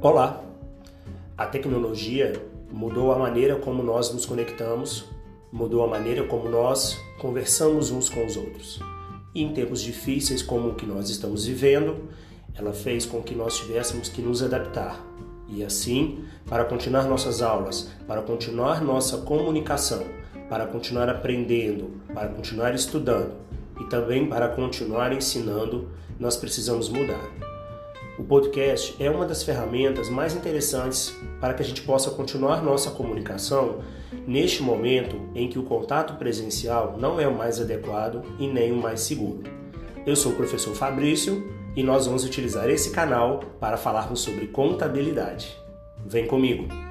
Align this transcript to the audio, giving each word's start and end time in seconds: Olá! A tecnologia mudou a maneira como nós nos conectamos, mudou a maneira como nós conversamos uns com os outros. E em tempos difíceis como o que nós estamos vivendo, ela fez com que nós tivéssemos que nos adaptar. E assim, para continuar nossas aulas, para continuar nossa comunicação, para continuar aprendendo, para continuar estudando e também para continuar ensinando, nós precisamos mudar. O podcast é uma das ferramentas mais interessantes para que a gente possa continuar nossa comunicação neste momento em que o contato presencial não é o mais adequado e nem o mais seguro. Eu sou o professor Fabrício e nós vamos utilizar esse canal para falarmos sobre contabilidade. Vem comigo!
Olá! 0.00 0.44
A 1.36 1.44
tecnologia 1.44 2.40
mudou 2.70 3.10
a 3.10 3.18
maneira 3.18 3.56
como 3.56 3.82
nós 3.82 4.14
nos 4.14 4.24
conectamos, 4.24 5.06
mudou 5.50 5.82
a 5.82 5.88
maneira 5.88 6.22
como 6.22 6.48
nós 6.48 6.96
conversamos 7.18 7.90
uns 7.90 8.08
com 8.08 8.24
os 8.24 8.36
outros. 8.36 8.78
E 9.34 9.42
em 9.42 9.52
tempos 9.52 9.82
difíceis 9.82 10.40
como 10.40 10.68
o 10.68 10.74
que 10.76 10.86
nós 10.86 11.10
estamos 11.10 11.46
vivendo, 11.46 11.96
ela 12.54 12.72
fez 12.72 13.04
com 13.04 13.20
que 13.20 13.34
nós 13.34 13.58
tivéssemos 13.58 14.08
que 14.08 14.22
nos 14.22 14.40
adaptar. 14.40 15.04
E 15.48 15.64
assim, 15.64 16.24
para 16.46 16.64
continuar 16.64 17.08
nossas 17.08 17.42
aulas, 17.42 17.90
para 18.06 18.22
continuar 18.22 18.80
nossa 18.80 19.18
comunicação, 19.18 20.04
para 20.48 20.64
continuar 20.64 21.08
aprendendo, 21.08 22.00
para 22.14 22.28
continuar 22.28 22.72
estudando 22.72 23.32
e 23.80 23.84
também 23.86 24.28
para 24.28 24.46
continuar 24.46 25.12
ensinando, 25.12 25.88
nós 26.20 26.36
precisamos 26.36 26.88
mudar. 26.88 27.47
O 28.18 28.24
podcast 28.24 28.96
é 28.98 29.08
uma 29.08 29.24
das 29.24 29.44
ferramentas 29.44 30.08
mais 30.08 30.34
interessantes 30.34 31.16
para 31.40 31.54
que 31.54 31.62
a 31.62 31.64
gente 31.64 31.82
possa 31.82 32.10
continuar 32.10 32.60
nossa 32.60 32.90
comunicação 32.90 33.78
neste 34.26 34.60
momento 34.60 35.30
em 35.36 35.48
que 35.48 35.58
o 35.58 35.62
contato 35.62 36.14
presencial 36.14 36.96
não 36.98 37.20
é 37.20 37.28
o 37.28 37.36
mais 37.36 37.60
adequado 37.60 38.24
e 38.40 38.48
nem 38.48 38.72
o 38.72 38.76
mais 38.76 39.02
seguro. 39.02 39.44
Eu 40.04 40.16
sou 40.16 40.32
o 40.32 40.34
professor 40.34 40.74
Fabrício 40.74 41.48
e 41.76 41.82
nós 41.84 42.06
vamos 42.06 42.24
utilizar 42.24 42.68
esse 42.68 42.90
canal 42.90 43.38
para 43.60 43.76
falarmos 43.76 44.20
sobre 44.20 44.48
contabilidade. 44.48 45.56
Vem 46.04 46.26
comigo! 46.26 46.87